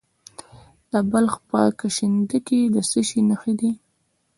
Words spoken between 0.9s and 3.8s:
د بلخ په کشنده کې د څه شي نښې دي؟